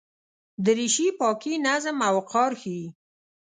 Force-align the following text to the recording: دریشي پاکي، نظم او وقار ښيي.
دریشي 0.65 1.07
پاکي، 1.19 1.53
نظم 1.67 1.97
او 2.07 2.13
وقار 2.17 2.51
ښيي. 2.61 2.87